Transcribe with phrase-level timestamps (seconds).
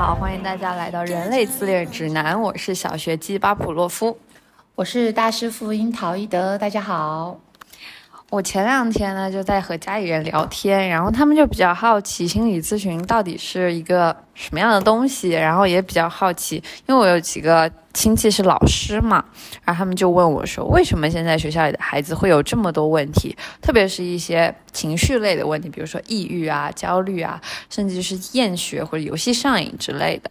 [0.00, 4.18] 好，欢迎大家来到人类自恋指南，我是小学鸡巴普洛夫，
[4.74, 7.38] 我是大师傅樱桃一德，大家好。
[8.30, 19.24] 我前两天呢就在和家里人聊天，然后他们就比较好奇心理咨询到底是一个什么样的东西，然后也比较好奇，因为我有几个亲戚是老师嘛，
[19.64, 30.30] 然后他们就问我说，为什么现在学校里的孩子会有这么多问题，特别是一些情绪类的问题，比如说抑郁啊、焦虑啊，甚至是厌学或者游戏上瘾之类的。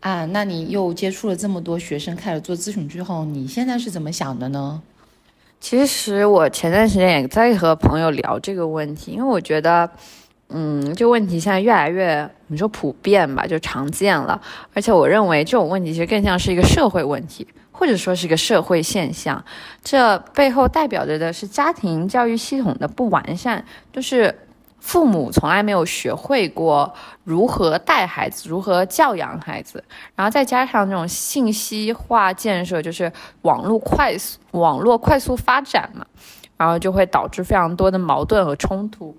[0.00, 4.80] 啊，那你又接触了这么多学生，开始做咨询之后，你现在是怎么想的呢？
[5.60, 9.90] 其实我前段时间也在和朋友聊这个问题，因为我觉得，
[10.50, 14.40] 嗯，这个问题现在越来越，你说普遍吧，就常见了。
[14.74, 19.44] 而且我认为这种问题其实更像是一个社会问题，或者说是一个社会现象。
[19.82, 24.34] 这背后代表着的是家庭教育系统的不完善，就是。
[24.82, 26.90] 父母从来没有学会过
[27.22, 29.84] 如何带孩子，如何教养孩子，
[30.16, 36.06] 然后再加上这种信息化建设，就是网络快速、网络快速发展嘛，
[36.56, 39.14] 然后就会导致非常多的矛盾和冲突。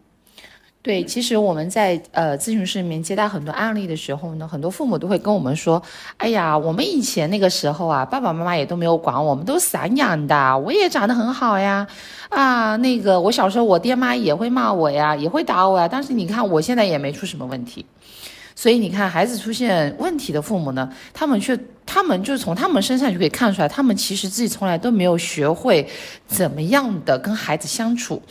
[0.84, 5.80] 对，其实我们在呃咨询室里面接待很多案例的时候呢，很多父母都会跟我们说
[6.18, 11.86] ：“哎呀，我们以前那个时候啊，爸爸妈妈也都没有管我们，都散养的，我也长得很好呀。
[12.30, 17.86] 啊，那个我小时候我爹妈也会骂我呀，也会打我呀，但是你看我现在也没出什么问题。”
[18.56, 25.88] 所以你看，孩子出现问题的父母呢，他们却，他们就从他们身上就可以看出来，他们其实自己从来都没有学会
[26.28, 28.22] 怎么样的跟孩子相处。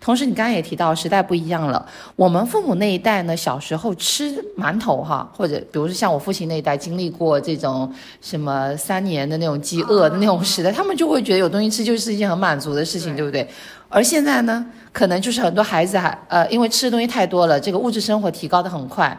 [0.00, 1.84] 同时，你刚刚也提到，时代不一样了，
[2.16, 13.46] 我们父母那一代呢，小时候吃馒头哈，或者比如说像我父亲那一代，经历过这种什么三年的那种饥饿的那种时代，他们就会觉得有东西吃就是一件很满足的事情，对不对？
[13.88, 19.18] 而现在呢，可能就是很多孩子还呃，因为吃的东西太多了，这个物质生活提高的很快。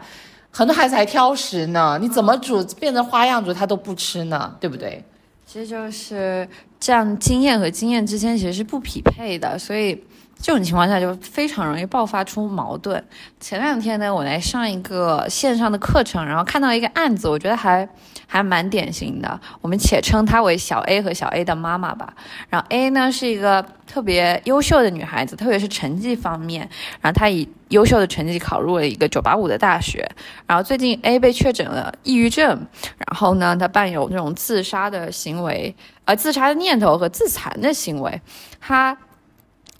[0.52, 5.02] 很多孩子还挑食呢，你怎么煮变成花样煮他都不吃呢，对不对？
[5.46, 6.46] 其实就是
[6.78, 10.04] 这样，经验和经验之间其实是不匹配的，所以
[10.42, 13.02] 这种情况下就非常容易爆发出矛盾。
[13.40, 17.88] 前两天呢，我来上一个线上的课程，然后看到一个案子，我觉得还。
[18.26, 22.14] 还蛮典型的，我们且称她为小 A 和小 A 的妈妈吧。
[22.48, 26.66] 然后 A 呢是一个特别优秀的女孩子，特别是成绩方面，
[27.02, 30.10] 然后她以优秀的成绩考入了一个985的大学。
[30.46, 32.48] 然后最近 A 被确诊了抑郁症，
[32.96, 35.76] 然后呢，她伴有那种自杀的行为，
[36.06, 38.18] 呃，自杀的念头和自残的行为。
[38.58, 38.96] 她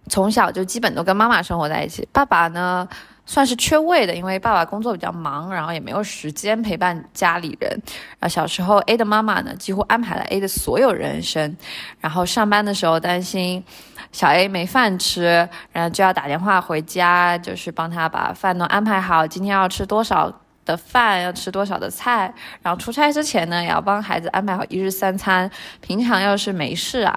[0.09, 2.89] 从小就基本都跟妈妈生活在一起，爸爸呢。
[3.25, 7.71] 算是缺位的，因为爸爸工作比较忙，然后也没有时间陪伴家里人。
[8.19, 11.57] 然后小时候，A 的妈妈呢，几乎安排了 A 的所有人生。
[12.01, 13.63] 然后上班的时候担心
[14.11, 22.35] 小 A 没饭吃，然后就要打电话回家，就是帮他把饭都安排好，今天要吃多少的饭，要吃多少的菜。
[22.61, 25.49] 然后出差之前呢，也要帮孩子安排好一日三餐。
[25.81, 27.17] 平常要是没事啊，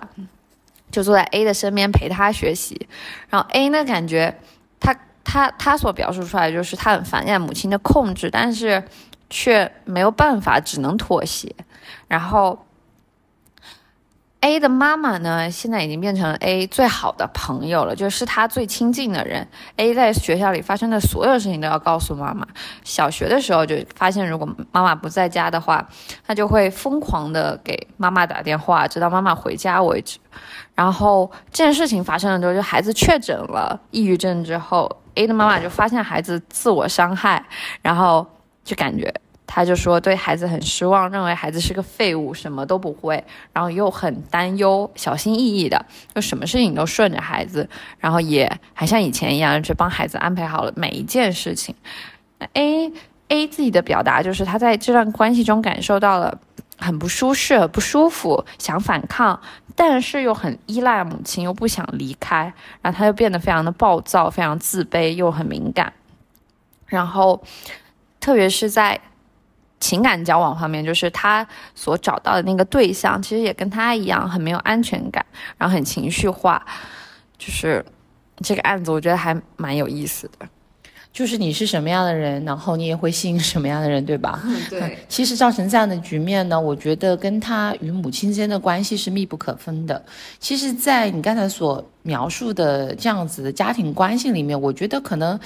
[0.96, 2.88] 就坐在 A 的身边陪他学习。
[3.30, 4.40] 然后 A 呢，感觉
[4.80, 4.96] 他。
[5.28, 8.84] 他他所表述出来就是他很反感母亲的控制，但是
[9.28, 11.52] 却没有办法，只能妥协。
[12.08, 12.65] 然后
[14.46, 19.48] A 的妈妈呢，现在已经变成 A 最好的朋友了，就是他最亲近的人。
[19.78, 22.46] A 在学校里发生的所有事情都要告诉妈妈。
[22.84, 25.84] 小学的时候就发现，如果妈妈不在家的话，
[26.28, 30.20] 他就会疯狂的给妈妈打电话，直到妈妈回家为止。
[30.76, 34.88] 然后这件事情发生了之后，就孩子确诊了抑郁症之后。
[35.16, 37.44] A 的妈妈就发现孩子自我伤害，
[37.82, 38.24] 然后
[38.64, 39.12] 就感觉，
[39.48, 43.24] 他就说对孩子很失望，认为孩子是个废物，什么都不会，
[43.54, 47.70] 然后又很担忧，小心翼翼的，就什么事情都顺着孩子，
[48.00, 51.76] 然后也还像以前一样去帮孩子安排好了每一件事情。
[52.54, 52.92] A
[53.28, 56.40] A 自己的表达就是他在这段关系中感受到了。
[56.78, 59.40] 很不舒适、不舒服，想反抗，
[59.78, 65.94] 但是又很依赖母亲，又不想离开，然后他就变得非常的暴躁，非常自卑，又很敏感。
[66.86, 67.42] 然后，
[68.20, 69.00] 特别是在
[69.86, 75.24] 情感交往方面，就是他所找到的那个对象，其实也跟他一样，很没有安全感，
[75.60, 76.66] 然后很情绪化。
[77.38, 77.86] 就是
[78.38, 80.48] 这个案子，我觉得还蛮有意思的。
[81.14, 84.42] 就是你是什么样的人，然后你也会吸引什么样的人，对吧？
[84.70, 84.98] 对。
[85.08, 90.04] 其实造成这样的局面呢，我觉得跟他与母亲之间的关系是密不可分的。
[90.40, 95.40] 其实，在你刚才所描述的这样子的家庭关系里面，我觉得可能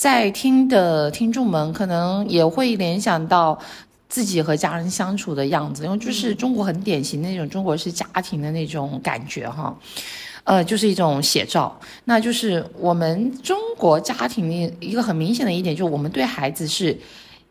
[0.00, 3.58] 在听的听众们可能也会联想到
[4.08, 9.78] 自己和家人相处的样子，因为就是中国很典型的那种中国式家庭的那种感觉哈。
[10.44, 16.98] 呃，就是一种写照，那就是我们中国家庭的一个很明显的一点，就是我们对孩子是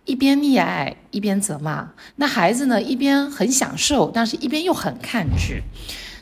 [0.06, 5.62] 一边溺爱一边责骂，那孩子呢一边很享受，但是一边又很抗拒。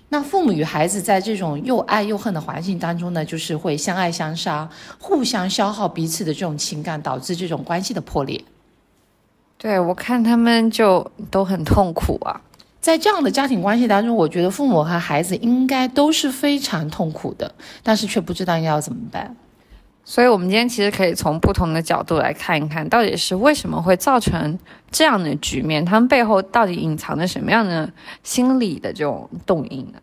[0.10, 4.70] 那父母与孩子在这种又爱又恨的环境当中呢，就是会相爱相杀，
[5.00, 8.42] 互相消耗彼此的这种情感，导致这种关系的破裂。
[9.58, 12.40] 对我看他们就都很痛苦啊。
[12.80, 17.54] 在这样的家庭关系当中，我觉得父母和孩子应该都是非常痛苦的，
[17.84, 19.36] 但是却不知道要怎么办。
[20.10, 24.58] 所以，我们今天其实可以从不同的角度来看一看，到底是为什么会造成
[24.90, 27.92] 这样的局面，他们背后到底隐藏着什么样的
[28.24, 30.00] 心理的这种动因呢？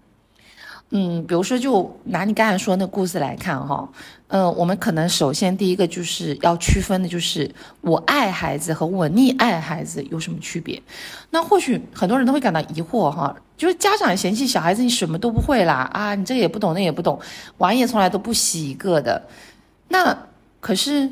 [0.90, 3.88] 嗯，比如说，就拿你刚才说那故事来看哈，
[4.28, 7.50] 嗯，我们可能首先第一个就是要区分的，就是
[7.80, 10.80] 我爱孩子和我溺爱孩子有什么区别？
[11.30, 17.18] 那或许很多人都会感到疑惑哈，就是家长嫌弃小孩子你什么都不会啦啊，你这也不懂那也不懂，
[17.56, 19.20] 碗也从来都不洗一个的。
[19.88, 20.16] 那
[20.60, 21.10] 可是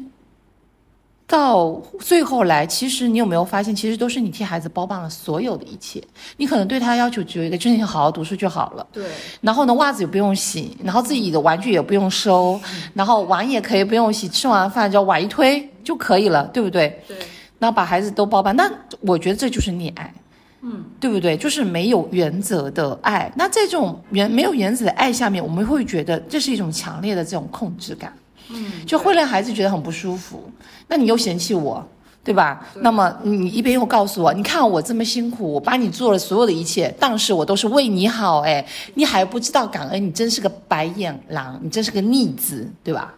[1.27, 6.03] 到最后来，其实你有没有发现，其实都是你替孩子包办了所有的一切。
[6.37, 8.87] 你可能对他要求只有一个，就是你好好读书就好了。
[8.93, 9.07] 对。
[9.41, 12.61] 然后呢，袜子也不用洗，然后自己的玩具也不用收，
[12.93, 17.03] 然后碗也可以不用洗，吃完饭就碗一推就可以了，对不对？
[17.09, 17.17] 对。
[17.59, 18.71] 那把孩子都包办，那
[19.01, 20.13] 我觉得这就是溺爱，
[20.61, 21.37] 嗯，对不对？
[21.37, 23.33] 就是没有原则的爱。
[23.37, 28.13] 那在这种原没有原则的爱下面，我们会觉得这是一种强烈的这种控制感。
[28.53, 30.51] 嗯，就会让孩子觉得很不舒服。
[30.89, 31.87] 那你又嫌弃我，
[32.23, 32.67] 对吧？
[32.77, 38.65] 那么你一边又告诉我，你看我这么辛苦，我帮你做了所有的一切，但是我都是为你好，哎，
[38.95, 43.15] 你还不知道感恩，你真是个白眼狼，你真是个逆子，对吧？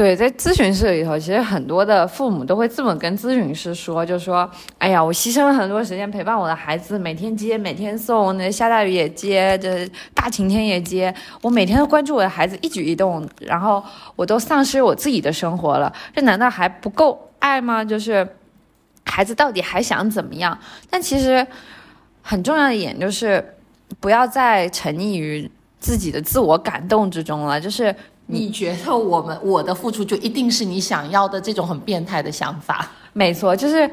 [0.00, 13.84] 对，在咨询室里头，其实很多的父母都会这么跟咨询师说，就说：“哎呀，我牺牲了很多时间陪伴我的孩子，每天接，每天送，那下大雨也接，这大晴天也接，我每天都关注我的孩子一举一动，然后
[14.16, 17.84] 我都丧失我自己的生活了，这难道还不够爱吗？
[17.84, 18.26] 就是
[19.04, 20.58] 孩子到底还想怎么样？
[20.88, 21.46] 但其实
[22.22, 23.54] 很重要的一点就是，
[24.00, 27.94] 不要再沉溺于自己的自我感动之中了，就是。”
[28.30, 32.88] 你觉得我们我的付出就一定是你想要的这种很变态的想法？
[33.12, 33.90] 没错，就是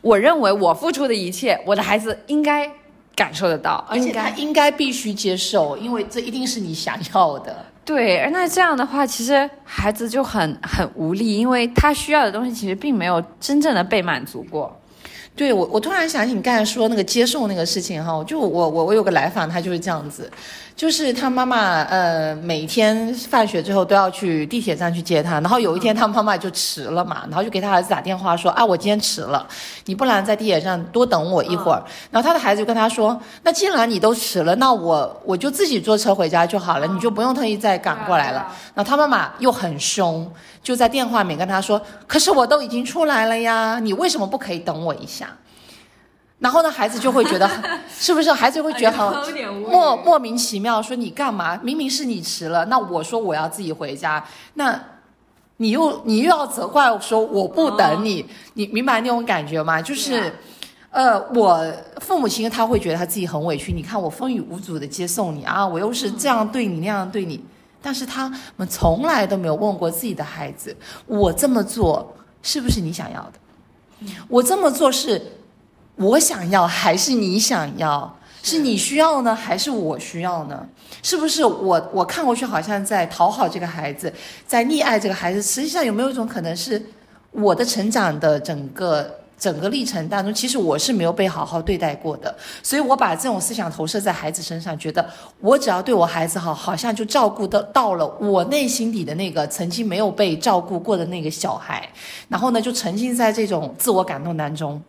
[0.00, 2.70] 我认为我付出的一切，我的孩子应该
[3.14, 7.64] 感受得到，而且他应该必须接受，因为这一定是你想要的。
[7.84, 14.74] 对，而那这样的话，其实孩子就很很无力，因为他需要的东西其实并没有真正的被满足过。
[15.36, 20.30] 对我，我突然想起你刚才说那个接受那个事情哈，就我我我有个来访，他就是这样子。
[20.76, 25.34] 就是他妈妈，呃，每天放学之后都要去地铁站去接他。
[25.34, 29.46] 然后有一天他妈妈就迟了嘛，然后就给他儿子打电话说：“啊，我今天迟了，
[29.84, 31.80] 你不然在地铁站多等我一会儿。”
[32.10, 40.28] 然后他的孩子就跟他说：“那既然你都迟了，那我我就自己坐车回家就好了，你就不用特意再赶过来了。”然后他妈妈又很凶，
[40.60, 45.28] 就在电话里面跟他说：“可是我都已经出来了呀，你为什么不可以等我一下？”
[46.44, 47.50] 然后呢，孩子就会觉得，
[47.88, 48.30] 是不是？
[48.30, 51.58] 孩子会觉得很莫莫名其妙，说你干嘛？
[51.62, 54.78] 明明是你迟了，那我说我要自己回家，那
[55.56, 59.80] 你又你又要责怪我说我不等你，你明白那种感觉吗？
[59.80, 60.30] 就是，
[60.90, 61.64] 呃，我
[62.02, 63.72] 父母亲他会觉得他自己很委屈。
[63.72, 67.42] 你看我风雨无阻的接送你啊，我又是这样对你那样对你，
[67.80, 74.12] 但是他们从来都没有问过自己的孩子，我这么做是不是你想要的？
[74.28, 75.22] 我这么做是。
[75.96, 78.16] 我想要还是你想要？
[78.42, 80.66] 是你需要呢，还是我需要呢？
[81.02, 84.12] 是不是我我看过去好像在讨好这个孩子，
[84.46, 85.40] 在溺爱这个孩子？
[85.40, 86.82] 实际上有没有一种可能是，
[87.30, 95.08] 我的成长的整个整个历程当中，其实我是没有被好好对待过的，所以我把这种思想投射在孩子身上，觉得
[95.40, 101.88] 我只要对我孩子好，好像就照顾到到了我内心底的那个曾经没有被照顾过的那个小孩，
[102.28, 104.82] 然后呢，就沉浸在这种自我感动当中。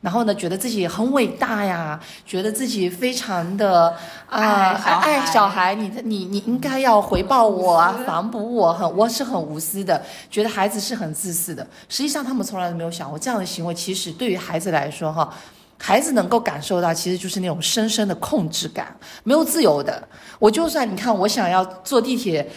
[0.00, 3.94] 然后呢，觉得自己很伟大呀，觉得自己非常的
[4.26, 11.62] 啊爱小孩，你你你应该要回报我啊，反哺我，很我是很无私的，觉得孩子是很自私的。
[11.88, 15.30] 实际上，他们从来都没有想过这样的行为，其实对于孩子来说，哈，
[15.76, 20.02] 孩子能够感受到，其实就是那种深深的控制感，没有自由的。
[20.38, 22.50] 我就算你看，我想要坐地铁，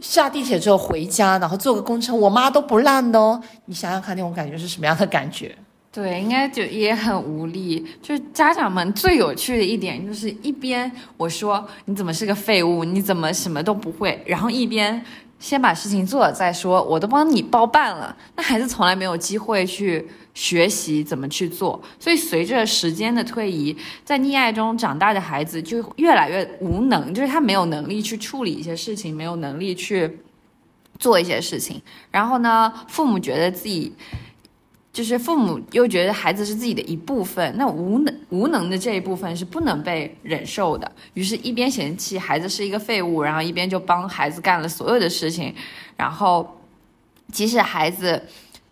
[0.00, 3.38] 下地铁之后回家，然后坐个公车，我妈都不让的哦。
[3.66, 5.54] 你想想看，那种感觉是什么样的感觉？
[5.92, 7.84] 对，应该就也很无力。
[8.00, 15.04] 就是家长们最有趣的一点，就是一边我说你怎么是个废物，你怎么什么都不会，然后一边
[15.40, 18.16] 先把事情做了再说，我都帮你包办了。
[18.36, 30.20] 那孩子从来没有机会去学习怎么去做，所以随着时间的推移，在溺爱中长大的孩子就越来越无能，就是他没有能力去处理一些事情，没有能力去
[31.00, 31.82] 做一些事情。
[32.12, 33.92] 然后呢，父母觉得自己。
[34.92, 40.90] 就是父母又觉得孩子是自己的一部分，那无能无能的这一部分是不能被忍受的。
[41.14, 45.54] 于是，一边嫌弃孩子是一个废物，然后一边就帮孩子干了所有的事情。
[45.96, 46.60] 然后，
[47.30, 48.20] 即使孩子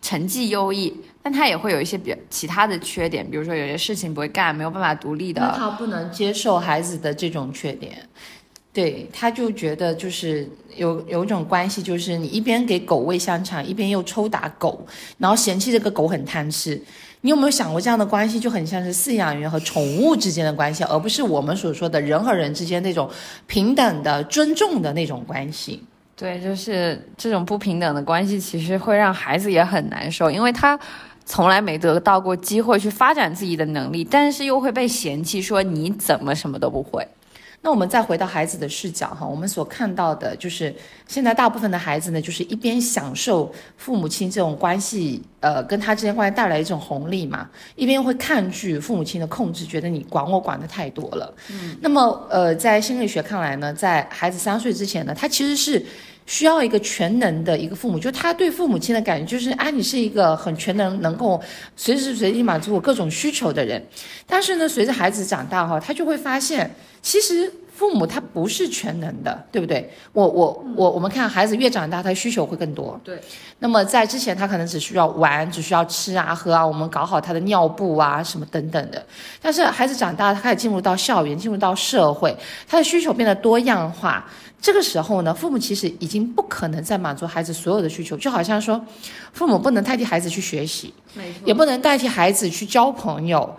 [0.03, 5.41] 成绩优异，但他也会有一些比其他的缺点，比如说有些事情不会干，没有办法独立的。
[5.41, 8.09] 那他不能接受孩子的这种缺点。
[8.79, 14.87] 对，他就觉得就是有有一种关系，就是你一边给狗喂香肠，一边又抽打狗，
[15.19, 16.81] 然后嫌弃这个狗很贪吃。
[17.23, 23.11] 你有没有想过，这样的关系就很像是饲养员和宠物之间的关系，而不是我们所说的人和人之间那种
[23.49, 25.83] 平等的、尊重的那种关系？
[26.15, 30.79] 对，就是这种不平等的关系，其实会让孩子也很难受，因为他
[31.25, 37.05] 从来没得到过机会去发展自己的能力，但是又会被嫌弃说你怎么什么都不会。
[37.61, 40.75] 那我们再回到孩子的视角哈，我们所看到的就是
[41.09, 51.35] 现在大部分的孩子呢，就是一边享受父母亲这种关系，呃，跟他之间关系带来一种红利嘛，一边会抗拒父母亲的控制，觉得你管我管的太多了。
[51.51, 55.85] 嗯，那么呃，在心理学看来呢，在孩子三岁之前呢，他其实是
[56.29, 61.41] 需要一个全能的一个父母，就他对父母亲的感觉就是，啊，你是一个很全能，能够
[61.75, 63.83] 随时随地满足我各种需求的人。
[64.27, 66.71] 但是呢，随着孩子长大哈，他就会发现。
[67.01, 69.89] 其实父母他不是全能的，对不对？
[70.13, 73.01] 我我我，我们看孩子越长大，他需求会更多。
[73.05, 73.21] 对。
[73.61, 79.01] 那么在之前，他可能只需要玩，只需要吃啊喝啊，我们搞好他的尿布啊什么等等的。
[79.41, 84.29] 但是孩子长大，他开始进入到校园，进入到社会，他的需求变得多样化。
[84.61, 88.85] 这个时候呢，父母其实已经不可能再满足孩子所有的需求，就好像说，
[89.33, 90.93] 父母不能代替孩子去学习，
[91.45, 93.57] 也不能代替孩子去交朋友。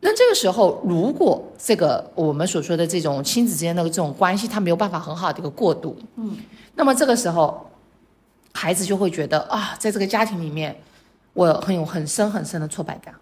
[0.00, 6.36] 那这个时候，如果这个我们所说的这种亲子之间的这种关系，他没有办法很好的一个过渡，嗯，
[6.76, 7.68] 那么这个时候，
[8.52, 10.80] 孩子就会觉得啊，在这个家庭里面，
[11.32, 13.12] 我很有很深很深的挫败感，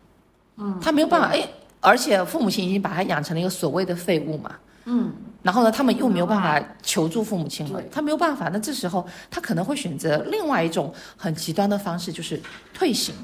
[0.59, 1.49] 嗯，他没有办法，哎，
[1.81, 4.55] 而且父母亲已经把他养成了一个所谓的废物嘛，
[4.85, 5.11] 嗯，
[5.43, 12.39] 然后呢，他们又没有办法求助父母亲了，他没有办法，那这时候他可能会选择另外一种很极端的方式，就是
[12.75, 13.15] 退行。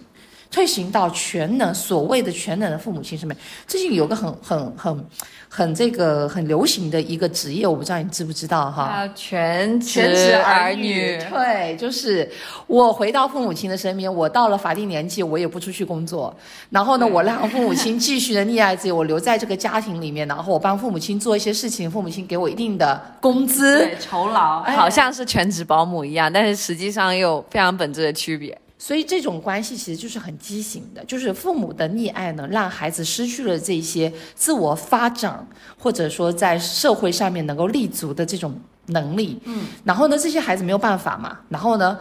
[0.52, 3.34] 退行到全能，所谓的全能的父母亲上面，
[3.66, 5.06] 最近有个很很很
[5.48, 9.08] 很这个很流行的一个职业，我不知道你知不知道哈？
[9.14, 11.18] 全全职儿女。
[11.30, 12.30] 对，就是
[12.66, 16.34] 我回到父母亲的身边，我到了法定年纪，我也不出去工作，
[16.68, 28.56] 然后呢，我让父母亲继续的溺爱自己，我留在这个家庭里面，然后我帮父母亲做一些事情，父母亲给我一定的工资，酬劳，好像是全职保姆一样，但是实际上又非常本质的区别。
[28.84, 35.46] 所以这种关系其实就是很畸形的，就是父母的溺爱呢，让孩子失去了这些自我发展，
[35.78, 38.52] 或者说在社会上面能够立足的这种
[38.86, 39.38] 能力。
[39.44, 41.96] 嗯，然后呢，这些孩子没有办法嘛，然后呢。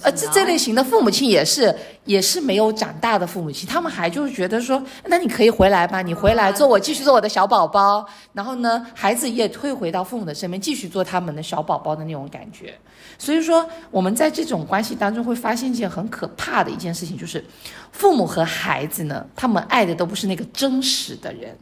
[0.00, 1.74] 呃，这这类型的父母亲也是，
[2.04, 12.72] 也是没有长大的父母亲，他们还就是觉得说，那你可以回来吧，你回来做我继续做我的小宝宝，然后呢，孩子也退回到父母的身边，继续做他们的小宝宝的那种感觉。
[13.18, 17.44] 所以说，我们在这种关系当中会发现一件很可怕的一件事情，就是
[17.90, 21.56] 父母和孩子呢，他们爱的都不是那个真实的人。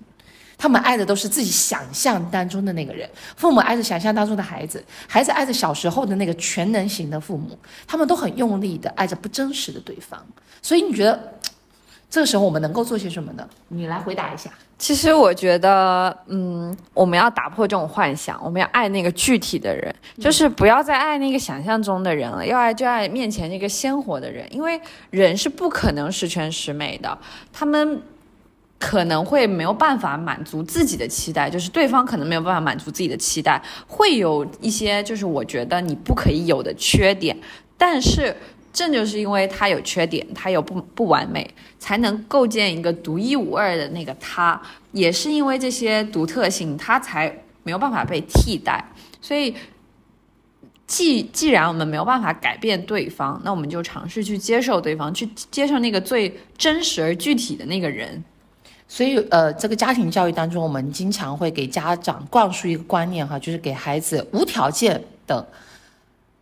[0.60, 10.22] 他们爱的都是自己想象当中的那个人，父母爱着想象当中的孩子，孩子爱着小时候的那个全能型的父母，他们都很用力的爱着不真实的对方。
[10.60, 11.32] 所以你觉得，
[12.10, 13.48] 这个时候我们能够做些什么呢？
[13.68, 14.50] 你来回答一下。
[14.76, 27.16] 其实我觉得，嗯，我们要打破这种幻想，我们要爱那个具体的人，就是不要再爱那个想象中的人了，要爱就爱面前那个鲜活的人，因为人是不可能十全十美的，
[27.50, 28.02] 他们。
[28.80, 37.36] 可能会没有办法满足自己的期待，就是对方可能没有办法满足自己的期待，会有一些就是我觉得你不可以有的缺点，
[37.76, 38.34] 但是
[38.72, 44.58] 正就是因为他有缺点，他有不不完美，才能构建一个独一无二的那个他，
[44.92, 48.82] 也是因为这些独特性，他才没有办法被替代。
[49.20, 49.54] 所以，
[50.86, 58.24] 既既然我们没有办法改变对方，那我们就尝试去接受对方，去接受那个最真实而具体的那个人。
[58.92, 65.46] 所以，呃，这个家庭教育当中，我们经常会给家长灌输一个观念，哈，就是给孩子无条件的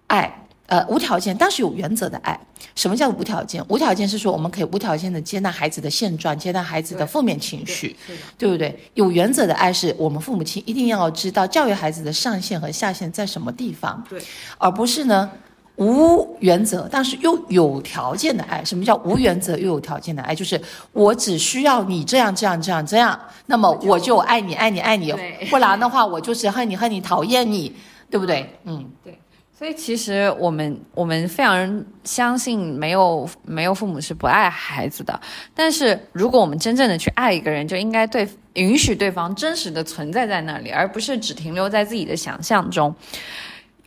[0.07, 2.41] 爱，呃，无条件但是有原则的爱。
[2.75, 3.63] 什么叫无条件？
[3.69, 7.95] 无条件是说，我们可以无条件的接纳孩子的现状，接纳孩子的负面情绪，
[8.39, 8.75] 对不对？
[8.95, 14.23] 有原则的爱是我们父母亲一定要知道教育孩子的上限和下限在什么地方，对，
[14.57, 15.31] 而不是呢。
[15.79, 18.65] 无原则，但是又有条件的爱。
[18.65, 20.35] 什么叫无原则又有条件的爱？
[20.35, 20.61] 就是
[20.93, 25.15] 我只需要你这样这样这样这样，那么我就爱你爱你爱你。
[25.49, 27.75] 不然的话，我就是恨你恨你讨厌你，
[28.11, 28.59] 对不对？
[28.65, 29.19] 嗯，对。
[29.59, 35.21] 所以其实我们我们非常相信没有没有父母是不爱孩子的，
[35.53, 42.95] 但是如果我们真正的去爱一个人，就应该对允许对方真实的存在在那里，而不是只停留在自己的想象中，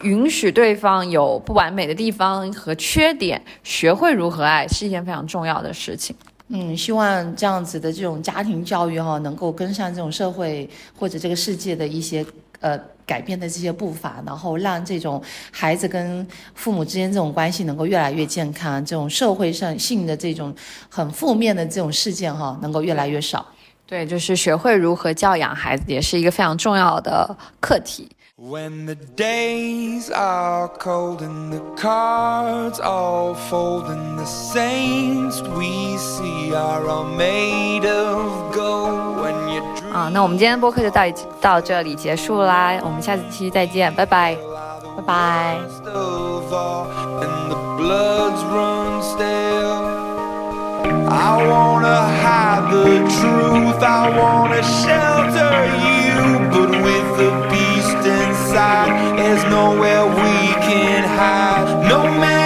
[0.04, 6.16] 允许对方有不完美的地方和缺点，学会如何爱是一件非常重要的事情。
[6.50, 12.26] 嗯，希望这样子的这种家庭教育哈，能够跟上这种社会或者这个世界的一些
[12.60, 20.54] 呃改变的这些步伐，然后让这种孩子跟父母之间这种关系能够越来越健康，这种社会上性的这种
[20.90, 23.46] 很负面的这种事件哈，能够越来越少。
[23.86, 28.10] 对，就是学会如何教养孩子，也是一个非常重要的课题。
[28.41, 36.87] When the days are cold and the cards all fold and the saints we see are
[36.87, 41.03] all made of gold when you dream 啊，那我们今天的播客就到
[41.41, 44.37] 到这里结束啦，我们下次期再见，拜拜。
[44.97, 45.59] 拜拜。
[45.87, 46.87] of all
[47.23, 50.05] and the bloods run stale
[51.09, 57.50] I wanna hide the truth I wanna shelter you but with the beast
[59.18, 61.90] there's nowhere we can hide.
[61.90, 62.41] No matter